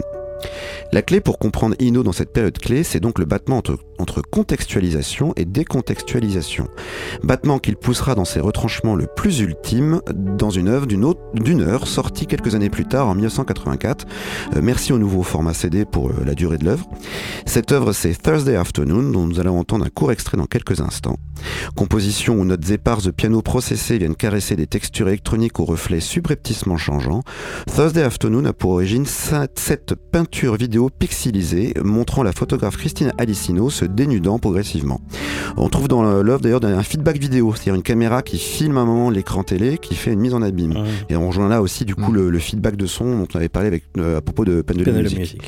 [0.92, 3.62] La clé pour comprendre Ino dans cette période clé, c'est donc le battement
[3.98, 6.68] entre, contextualisation et décontextualisation.
[7.24, 12.28] Battement qu'il poussera dans ses retranchements le plus ultime dans une œuvre d'une heure sortie
[12.28, 14.06] quelques années plus tard en 1984.
[14.56, 16.88] Euh, merci au nouveau format CD pour euh, la durée de l'œuvre.
[17.46, 21.18] Cette œuvre, c'est Thursday Afternoon, dont nous allons entendre un court extrait dans quelques instants.
[21.76, 26.78] Composition où notes éparses de piano processé viennent caresser des textures électroniques aux reflets subrepticement
[26.78, 27.22] changeants.
[27.74, 33.70] Thursday Afternoon a pour origine cette peinture capture vidéo pixelisée montrant la photographe Christine Alicino
[33.70, 35.00] se dénudant progressivement.
[35.56, 39.10] On trouve dans l'œuvre d'ailleurs un feedback vidéo, c'est-à-dire une caméra qui filme un moment
[39.10, 40.74] l'écran télé, qui fait une mise en abîme.
[40.76, 40.84] Ah.
[41.08, 42.16] Et on rejoint là aussi du coup Mm.
[42.16, 44.76] le, le feedback de son dont on avait parlé avec, euh, à propos de Peine
[44.76, 45.40] de musique.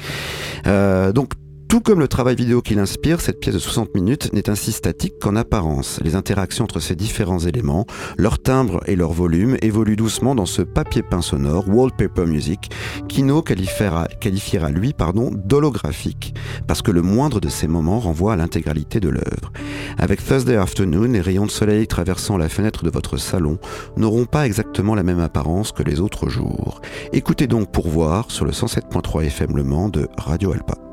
[0.68, 1.34] Euh, donc,
[1.68, 5.20] tout comme le travail vidéo qui l'inspire, cette pièce de 60 minutes n'est ainsi statique
[5.20, 6.00] qu'en apparence.
[6.04, 7.86] Les interactions entre ces différents éléments,
[8.18, 12.70] leur timbre et leur volume évoluent doucement dans ce papier peint sonore, Wallpaper Music,
[13.10, 16.34] qu'Ino qualifiera, qualifiera lui pardon, d'holographique,
[16.68, 19.52] parce que le moindre de ces moments renvoie à l'intégralité de l'œuvre.
[19.98, 23.60] Avec Thursday Afternoon, les rayons de soleil traversant la fenêtre de votre salon
[23.98, 26.82] n'auront pas exactement la même apparence que les autres jours.
[27.12, 30.87] Écoutez donc pour voir sur le 107.3 FM Le Mans de Radio Alpa.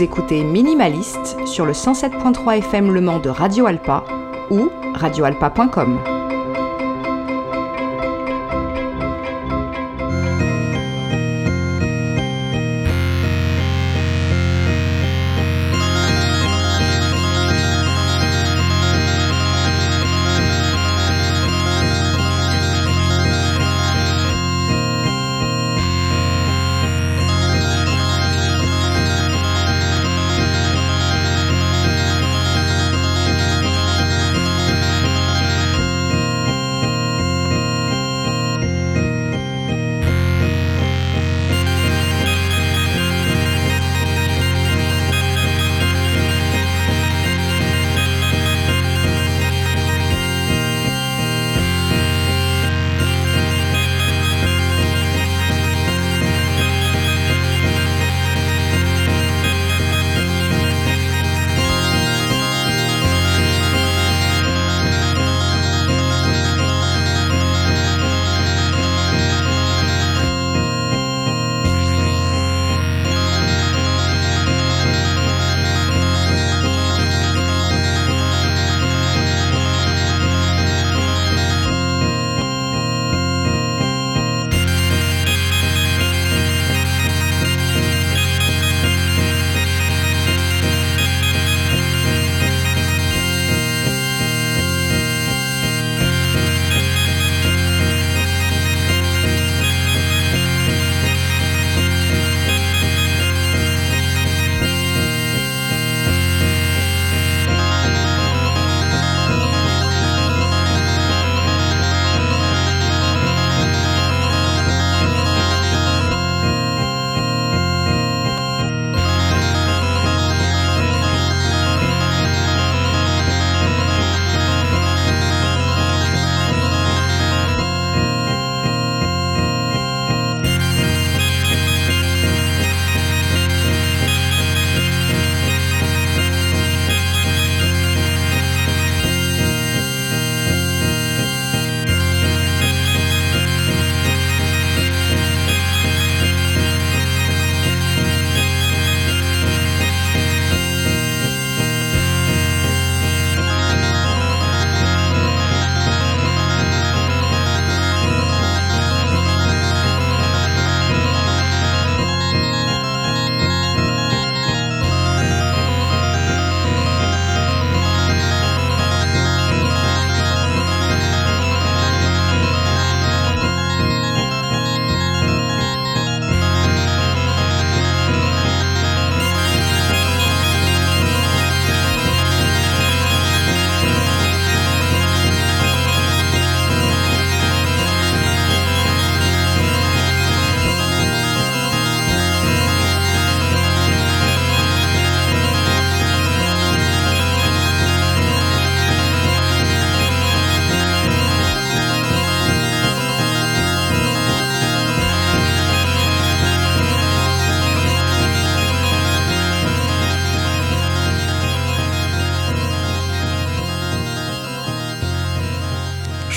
[0.00, 4.02] Écoutez Minimaliste sur le 107.3 FM Le Mans de Radio Alpa
[4.50, 6.19] ou radioalpa.com.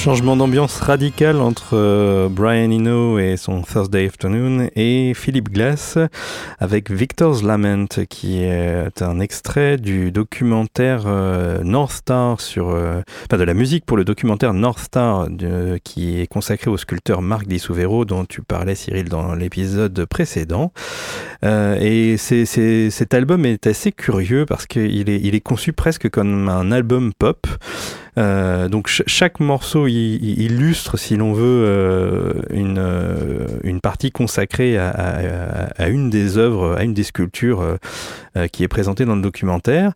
[0.03, 5.97] Changement d'ambiance radical entre euh, Brian Eno et son Thursday Afternoon et Philip Glass
[6.59, 13.37] avec Victor's Lament qui est un extrait du documentaire euh, North Star sur, euh, enfin
[13.37, 15.29] de la musique pour le documentaire North Star
[15.85, 20.73] qui est consacré au sculpteur Marc Di Suvero dont tu parlais Cyril dans l'épisode précédent.
[21.43, 26.73] et cet album est assez curieux parce qu'il est, il est conçu presque comme un
[26.73, 27.47] album pop.
[28.17, 34.89] Euh, donc chaque morceau illustre, si l'on veut, euh, une, euh, une partie consacrée à,
[35.77, 37.77] à, une des œuvres, à une des sculptures
[38.51, 39.93] qui est présentée dans le documentaire.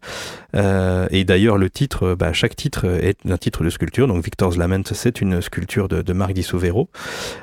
[0.54, 4.08] et d'ailleurs, le titre, bah, chaque titre est un titre de sculpture.
[4.08, 6.48] Donc Victor's Lament, c'est une sculpture de, de Marc Di.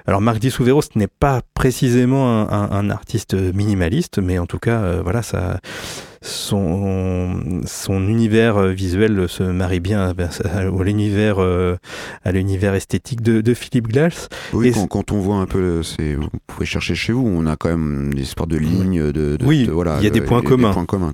[0.07, 4.59] Alors Marc Di ce n'est pas précisément un, un, un, artiste minimaliste, mais en tout
[4.59, 5.61] cas, voilà, ça
[6.25, 13.89] son, son univers visuel se marie bien à, l'univers à l'univers esthétique de, de Philippe
[13.89, 14.29] Glass.
[14.53, 17.68] Oui, quand, quand, on voit un peu, vous pouvez chercher chez vous, on a quand
[17.68, 20.68] même des sports de lignes, de, oui, voilà, il y a des points communs.
[20.68, 21.12] Des points communs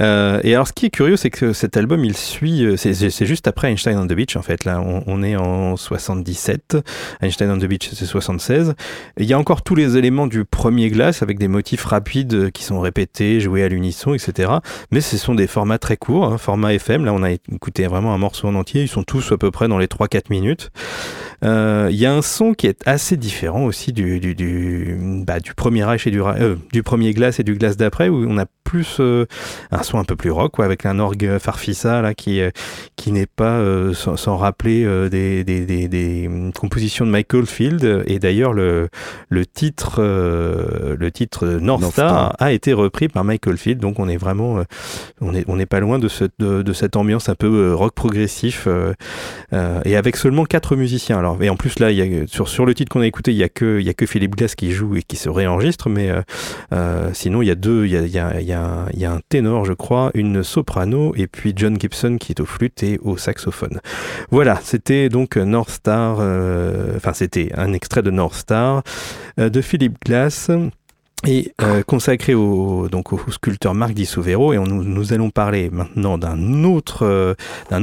[0.00, 3.46] euh, et alors, ce qui est curieux, c'est que cet album, il suit, c'est juste
[3.46, 4.64] après Einstein on the Beach, en fait.
[4.64, 6.76] Là, on, on est en 77.
[7.20, 8.74] Einstein on the Beach, c'est 76.
[9.18, 12.64] Il y a encore tous les éléments du premier Glass avec des motifs rapides qui
[12.64, 14.52] sont répétés, joués à l'unisson, etc.
[14.90, 17.04] Mais ce sont des formats très courts, hein, format FM.
[17.04, 18.82] Là, on a écouté vraiment un morceau en entier.
[18.82, 20.70] Ils sont tous à peu près dans les 3-4 minutes.
[21.44, 24.18] Euh, il y a un son qui est assez différent aussi du,
[25.26, 28.46] bah, premier et du, euh, du premier Glass et du Glass d'après, où on a
[28.64, 29.26] plus euh,
[29.70, 32.40] un son un peu plus rock, quoi, avec un orgue farfissa là, qui,
[32.96, 33.62] qui n'est pas
[33.94, 38.04] sans, sans, rappeler des, des, des, des, compositions de Michael Field.
[38.06, 38.88] Et d'ailleurs, le,
[39.28, 44.16] le titre, le titre North, Star, a été repris par Michael Field, donc on est
[44.16, 44.62] vraiment,
[45.20, 47.94] on n'est on est pas loin de, ce, de, de, cette ambiance un peu rock
[47.94, 48.66] progressif,
[49.84, 51.18] et avec seulement quatre musiciens.
[51.18, 53.32] Alors, et en plus là, il y a, sur, sur le titre qu'on a écouté,
[53.32, 55.28] il y a que il y a que Philippe Glass qui joue et qui se
[55.28, 56.22] réenregistre, mais euh,
[56.72, 58.53] euh, sinon il y a deux, il y a, il y, a, il y, a
[58.92, 62.40] il y a un ténor, je crois, une soprano et puis John Gibson qui est
[62.40, 63.80] au flûte et au saxophone.
[64.30, 68.82] Voilà, c'était donc North Star, euh, enfin c'était un extrait de North Star
[69.36, 70.50] de Philippe Glass
[71.26, 75.70] et euh, consacré au, donc au sculpteur Marc Di Suvero et on, nous, allons parler
[75.70, 77.34] maintenant d'un autre euh,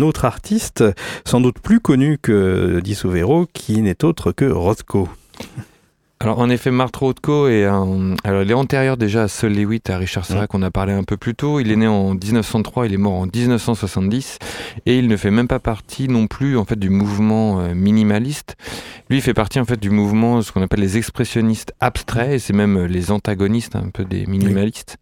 [0.01, 0.83] autre artiste
[1.25, 5.09] sans doute plus connu que Di Suvero qui n'est autre que Rothko.
[6.21, 8.13] Alors en effet, Marthe Rothko est un...
[8.23, 11.01] Alors, il est antérieur déjà à Sol Lewitt, à Richard Serra qu'on a parlé un
[11.01, 11.59] peu plus tôt.
[11.59, 14.37] Il est né en 1903, il est mort en 1970
[14.85, 18.55] et il ne fait même pas partie non plus en fait du mouvement euh, minimaliste.
[19.09, 22.37] Lui, il fait partie en fait du mouvement ce qu'on appelle les expressionnistes abstraits et
[22.37, 24.97] c'est même les antagonistes un peu des minimalistes.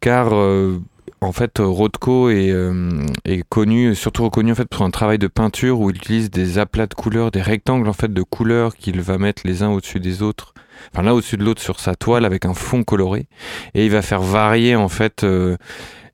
[0.00, 0.80] Car euh,
[1.24, 5.80] en fait, Rothko euh, est, connu, surtout reconnu en fait pour un travail de peinture
[5.80, 9.18] où il utilise des aplats de couleurs, des rectangles en fait de couleurs qu'il va
[9.18, 10.54] mettre les uns au-dessus des autres,
[10.92, 13.26] enfin l'un au-dessus de l'autre sur sa toile avec un fond coloré,
[13.74, 15.56] et il va faire varier en fait euh,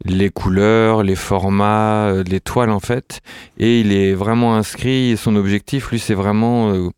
[0.05, 3.21] les couleurs, les formats, euh, les toiles en fait.
[3.59, 5.17] Et il est vraiment inscrit.
[5.17, 6.89] son objectif, lui, c'est vraiment, euh,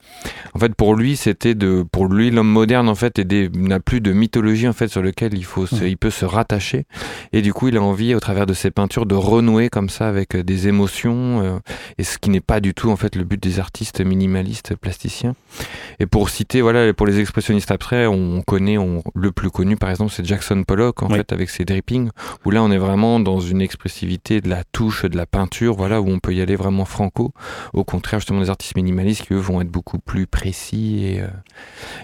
[0.55, 3.19] en fait, pour lui, c'était de, pour lui, l'homme moderne en fait,
[3.55, 6.85] n'a plus de mythologie en fait sur lequel il faut, il peut se rattacher.
[7.33, 10.09] Et du coup, il a envie, au travers de ses peintures, de renouer comme ça
[10.09, 11.61] avec euh, des émotions.
[11.99, 15.35] et ce qui n'est pas du tout en fait le but des artistes minimalistes plasticiens.
[15.99, 19.91] Et pour citer, voilà, pour les expressionnistes après, on connaît, on, le plus connu par
[19.91, 22.11] exemple, c'est Jackson Pollock en fait avec ses drippings,
[22.45, 25.75] où là, on est vraiment vraiment dans une expressivité de la touche, de la peinture,
[25.75, 27.33] voilà, où on peut y aller vraiment franco.
[27.73, 31.29] Au contraire, justement, des artistes minimalistes qui, eux, vont être beaucoup plus précis et, euh,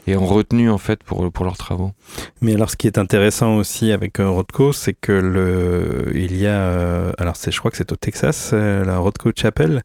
[0.07, 1.93] et en retenue, en fait, pour, pour leurs travaux.
[2.41, 6.47] Mais alors, ce qui est intéressant aussi avec euh, Rothko, c'est que le, il y
[6.47, 9.83] a, euh, alors c'est, je crois que c'est au Texas, la Rothko Chapel,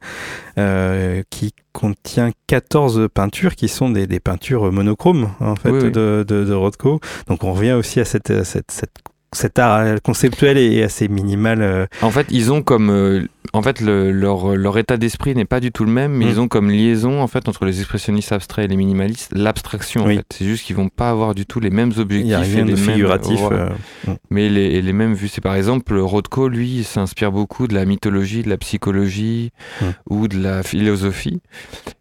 [1.29, 6.53] qui contient 14 peintures qui sont des, des peintures monochromes en fait De, de, de,
[6.53, 6.99] Rothko.
[7.27, 8.99] Donc on revient aussi à cette, cette, cette
[9.35, 11.61] cet art conceptuel est assez minimal.
[11.61, 11.85] Euh.
[12.01, 15.71] En fait, ils ont comme euh, en fait, leur, leur, état d'esprit n'est pas du
[15.71, 16.29] tout le même, mais mm.
[16.29, 20.03] ils ont comme liaison en fait entre les expressionnistes abstraits et les minimalistes l'abstraction.
[20.03, 22.25] En fait, c'est juste qu'ils vont pas avoir du tout les mêmes objectifs.
[22.25, 23.69] Il y a rien de figuratif, euh,
[24.07, 24.13] mm.
[24.31, 25.27] mais les, les, mêmes vues.
[25.27, 29.85] C'est par exemple Rothko, lui, s'inspire beaucoup de la mythologie, de la psychologie mm.
[30.09, 31.41] ou de la philosophie,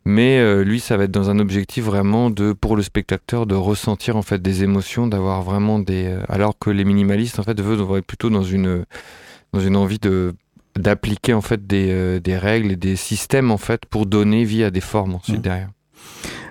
[0.04, 3.54] mais euh, lui, ça va être dans un objectif vraiment de pour le spectateur de
[3.54, 6.06] ressentir en fait des émotions, d'avoir vraiment des.
[6.06, 7.54] Euh, alors que les minimalistes en fait
[7.98, 8.84] être plutôt dans une
[9.52, 10.34] dans une envie de
[10.76, 14.64] d'appliquer en fait des, euh, des, règles et des systèmes en fait pour donner vie
[14.64, 15.42] à des formes ensuite mmh.
[15.42, 15.68] derrière.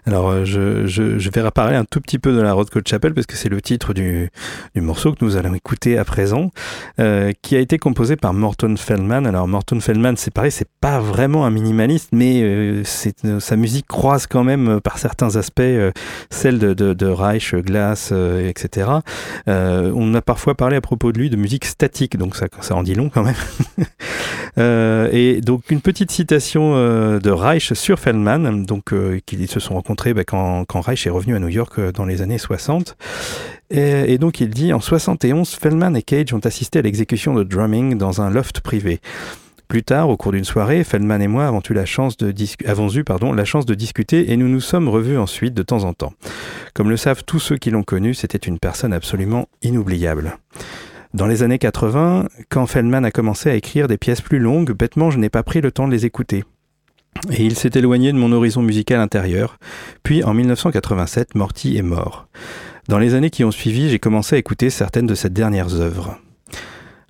[0.08, 3.36] Alors, euh, je, vais parler un tout petit peu de la Road Chapel parce que
[3.36, 4.32] c'est le titre du,
[4.76, 6.50] morceau que nous allons écouter à présent,
[7.00, 9.28] euh, qui a été composé par Morton Feldman.
[9.28, 14.26] Alors, Morton Feldman, c'est pareil, c'est pas vraiment un minimaliste, mais euh, sa musique croise
[14.26, 15.62] quand même par certains aspects
[16.30, 18.90] celle de, Reich, Glass, etc.
[19.48, 22.84] on a parfois parlé à propos de lui de musique statique, donc ça, ça en
[22.84, 23.36] dit long quand même.
[25.12, 28.94] et donc, une petite citation de Reich sur Feldman, donc
[29.26, 32.22] qui se sont rencontrés bah, quand, Reich est revenu à New York euh, dans les
[32.22, 32.98] années 60.
[33.70, 37.98] Et, donc il dit, en 71, Feldman et Cage ont assisté à l'exécution de drumming
[37.98, 39.00] dans un loft privé.
[39.70, 42.34] Plus tard, au cours d'une soirée, Feldman et moi avons eu la chance de,
[43.34, 46.12] la chance de discuter et nous nous sommes revus ensuite de temps en temps.
[46.74, 50.38] Comme le savent tous ceux qui l'ont connu, c'était une personne absolument inoubliable.
[51.14, 55.12] Dans les années 80, quand Feldman a commencé à écrire des pièces plus longues, bêtement
[55.12, 56.44] je n'ai pas pris le temps de les écouter
[57.32, 59.58] et il s'est éloigné de mon horizon musical intérieur.
[60.04, 62.28] Puis en 1987, Morty est mort.
[62.88, 66.18] Dans les années qui ont suivi, j'ai commencé à écouter certaines de ses dernières œuvres.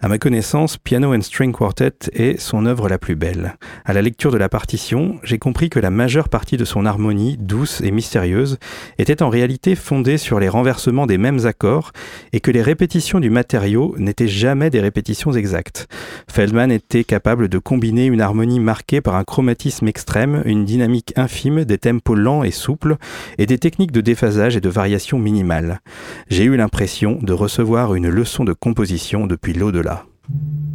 [0.04, 3.56] À ma connaissance, Piano and String Quartet est son œuvre la plus belle.
[3.86, 7.38] À la lecture de la partition, j'ai compris que la majeure partie de son harmonie,
[7.38, 8.58] douce et mystérieuse,
[8.98, 11.92] était en réalité fondée sur les renversements des mêmes accords
[12.34, 15.88] et que les répétitions du matériau n'étaient jamais des répétitions exactes.
[16.28, 21.64] Feldman était capable de combiner une harmonie marquée par un chromatisme extrême, une dynamique infime,
[21.64, 22.96] des tempos lents et souples
[23.38, 25.80] et des techniques de déphasage et de variation minimale.
[26.28, 29.91] J'ai eu l'impression de recevoir une leçon de composition depuis l'au-delà.
[30.28, 30.71] Thank you.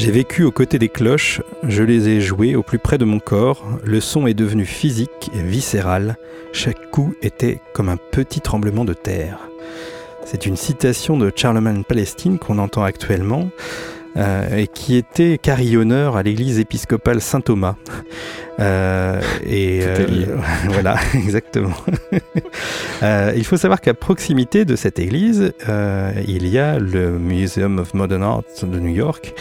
[0.00, 3.18] J'ai vécu aux côtés des cloches, je les ai jouées au plus près de mon
[3.18, 6.16] corps, le son est devenu physique et viscéral,
[6.54, 9.50] chaque coup était comme un petit tremblement de terre.
[10.24, 13.50] C'est une citation de Charlemagne Palestine qu'on entend actuellement.
[14.16, 17.76] Euh, et qui était carillonneur à l'église épiscopale Saint-Thomas.
[18.60, 20.36] Euh, et euh,
[20.68, 21.74] voilà, exactement.
[23.36, 25.52] il faut savoir qu'à proximité de cette église,
[26.26, 29.34] il y a le Museum of Modern Art de New York.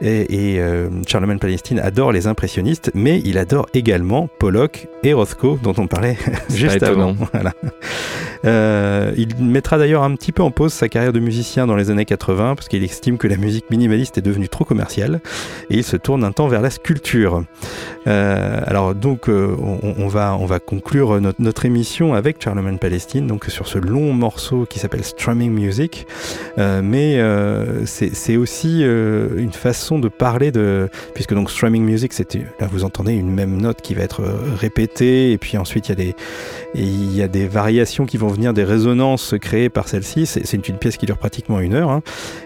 [0.00, 0.60] Et,
[1.06, 6.16] Charlemagne Palestine adore les impressionnistes, mais il adore également Pollock et Rothko, dont on parlait
[6.50, 7.14] juste avant.
[7.32, 7.52] Voilà.
[8.44, 11.90] Euh, il mettra d'ailleurs un petit peu en pause sa carrière de musicien dans les
[11.90, 15.20] années 80 parce qu'il estime que la musique minimaliste est devenue trop commerciale
[15.70, 17.44] et il se tourne un temps vers la sculpture.
[18.06, 23.44] Euh, alors donc euh, on, va, on va conclure notre, émission avec Charlemagne Palestine donc
[23.46, 26.06] sur ce long morceau qui s'appelle Strumming Music
[26.56, 27.20] mais
[27.84, 33.12] c'est aussi une façon de parler de puisque donc Strumming Music c'était là vous entendez
[33.12, 34.22] une même note qui va être
[34.58, 36.14] répétée et puis ensuite il y a des
[36.74, 40.26] y a des variations qui vont venir des résonances créées par celle-ci.
[40.26, 41.90] C'est une pièce qui dure pratiquement une heure.
[41.90, 42.02] Hein.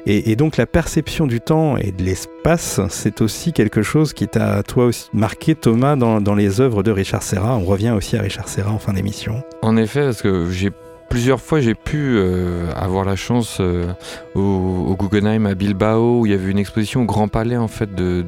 [0.07, 4.63] Et, donc la perception du temps et de l'espace, c'est aussi quelque chose qui t'a
[4.63, 7.57] toi aussi marqué Thomas dans, les œuvres de Richard Serra.
[7.57, 9.43] On revient aussi à Richard Serra en fin d'émission.
[9.63, 10.71] En effet, parce que j'ai
[11.09, 13.87] plusieurs fois j'ai pu euh, avoir la chance euh,
[14.35, 17.95] au, Guggenheim à Bilbao où il y avait une exposition au Grand Palais en fait
[17.95, 18.25] de,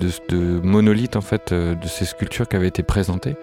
[0.63, 3.35] monolithes en fait euh, de ces sculptures qui avaient été présentées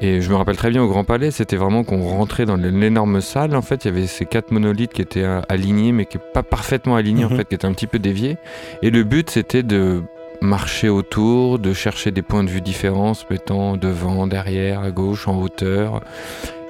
[0.00, 3.20] et je me rappelle très bien au Grand Palais, c'était vraiment qu'on rentrait dans l'énorme
[3.20, 3.56] salle.
[3.56, 6.44] En fait, il y avait ces quatre monolithes qui étaient alignés, mais qui n'étaient pas
[6.44, 7.36] parfaitement alignés, en mhm.
[7.36, 8.36] fait, qui étaient un petit peu déviés.
[8.82, 10.04] Et le but, c'était de
[10.40, 15.28] marcher autour, de chercher des points de vue différents, se mettant devant, derrière, à gauche,
[15.28, 16.00] en hauteur.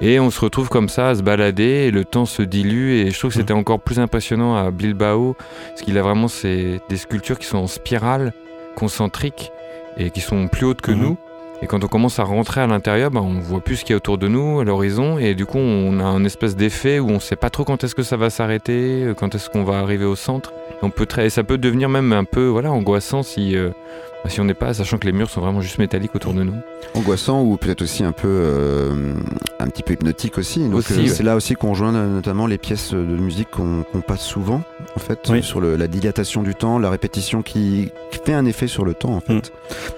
[0.01, 2.91] Et on se retrouve comme ça à se balader et le temps se dilue.
[2.91, 3.59] Et je trouve que c'était mhm.
[3.59, 5.35] encore plus impressionnant à Bilbao,
[5.69, 8.33] parce qu'il a vraiment ces, des sculptures qui sont en spirale,
[8.75, 9.51] concentriques,
[9.97, 11.01] et qui sont plus hautes que mhm.
[11.01, 11.17] nous.
[11.61, 13.95] Et quand on commence à rentrer à l'intérieur, bah, on voit plus ce qu'il y
[13.95, 17.09] a autour de nous, à l'horizon, et du coup on a un espèce d'effet où
[17.09, 19.63] on ne sait pas trop quand est-ce que ça va s'arrêter, euh, quand est-ce qu'on
[19.63, 20.53] va arriver au centre.
[20.81, 23.71] On peut et ça peut devenir même un peu voilà angoissant si euh,
[24.27, 26.55] si on n'est pas, sachant que les murs sont vraiment juste métalliques autour de nous.
[26.93, 29.13] Angoissant ou peut-être aussi un peu euh,
[29.59, 30.67] un petit peu hypnotique aussi.
[30.67, 34.61] Donc c'est là aussi qu'on rejoint notamment les pièces de musique qu'on passe souvent
[34.95, 37.91] en fait sur la dilatation du temps, la répétition qui,
[38.25, 39.33] fait un effet sur le temps en fait.
[39.33, 39.41] Mm.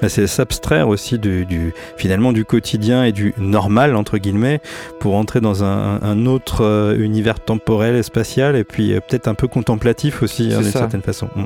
[0.02, 4.62] Bah, c'est s'abstraire aussi du, finalement du quotidien et du normal entre guillemets
[5.00, 9.34] pour entrer dans un, autre euh, univers temporel et spatial et puis euh, peut-être un
[9.34, 11.30] peu contemplatif aussi hein, d'une certaine façon.
[11.36, 11.46] Mm.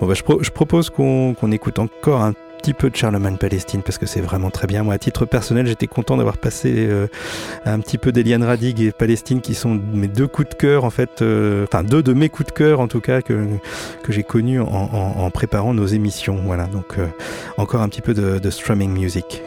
[0.00, 4.06] Bon, bah, je, propose qu'on écoute encore un petit peu de Charlemagne Palestine parce que
[4.06, 4.84] c'est vraiment très bien.
[4.84, 7.08] Moi, à titre personnel, j'étais content d'avoir passé euh,
[7.64, 10.90] un petit peu d'Eliane Radig et Palestine qui sont mes deux coups de cœur en
[10.90, 13.46] fait, euh, enfin deux de mes coups de cœur en tout cas que,
[14.08, 16.38] j'ai connus en, préparant nos émissions.
[16.44, 17.06] Voilà, donc euh,
[17.56, 19.42] encore un petit peu de strumming music.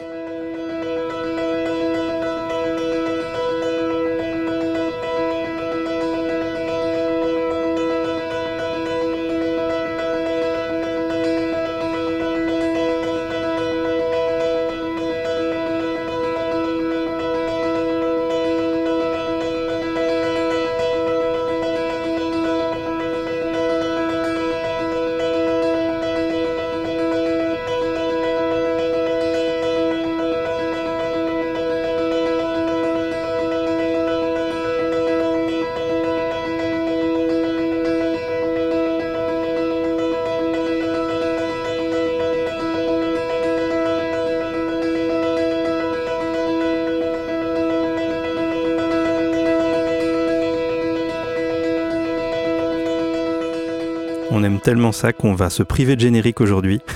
[54.46, 56.80] Aime tellement ça qu'on va se priver de générique aujourd'hui.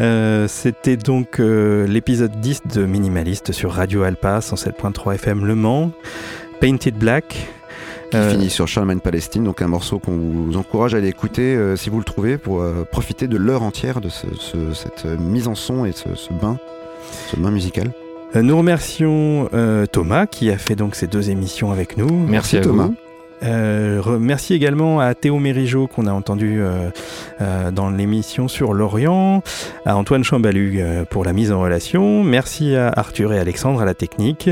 [0.00, 5.92] Euh, c'était donc euh, l'épisode 10 de Minimaliste sur Radio Alpa 107.3 FM Le Mans.
[6.60, 7.46] Painted Black.
[8.10, 11.56] Qui euh, finit sur Charlemagne Palestine, donc un morceau qu'on vous encourage à aller écouter
[11.76, 15.92] si vous le trouvez pour profiter de l'heure entière de cette mise en son et
[15.92, 16.08] ce,
[16.42, 16.58] bain,
[17.30, 17.92] ce bain musical.
[18.34, 19.48] Nous remercions
[19.92, 22.10] Thomas qui a fait donc ces deux émissions avec nous.
[22.26, 22.88] Merci, à Thomas.
[22.88, 23.03] Euh,
[24.18, 26.90] merci également à Théo Mérigeau qu'on a entendu euh,
[27.40, 29.42] euh, dans l'émission sur l'Orient,
[29.84, 30.80] à Antoine Chambalu
[31.10, 34.50] pour la mise en relation, merci à Arthur et Alexandre à la technique,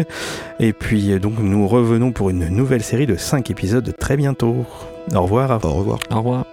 [0.61, 4.65] et puis donc nous revenons pour une nouvelle série de 5 épisodes très bientôt.
[5.15, 5.51] Au revoir.
[5.51, 5.99] Au revoir.
[6.11, 6.45] Au revoir.